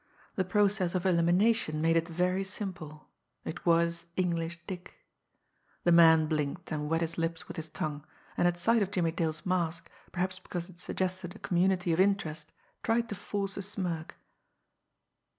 The 0.35 0.43
process 0.43 0.95
of 0.95 1.05
elimination 1.05 1.79
made 1.79 1.95
it 1.95 2.07
very 2.07 2.43
simple 2.43 3.07
it 3.45 3.67
was 3.67 4.07
English 4.15 4.59
Dick. 4.65 4.95
The 5.83 5.91
man 5.91 6.25
blinked, 6.25 6.71
and 6.71 6.89
wet 6.89 7.01
his 7.01 7.19
lips 7.19 7.47
with 7.47 7.55
his 7.55 7.69
tongue, 7.69 8.03
and 8.35 8.47
at 8.47 8.57
sight 8.57 8.81
of 8.81 8.89
Jimmie 8.89 9.11
Dale's 9.11 9.45
mask, 9.45 9.91
perhaps 10.11 10.39
because 10.39 10.69
it 10.69 10.79
suggested 10.79 11.35
a 11.35 11.37
community 11.37 11.93
of 11.93 11.99
interest, 11.99 12.51
tried 12.81 13.09
to 13.09 13.13
force 13.15 13.57
a 13.57 13.61
smirk. 13.61 14.15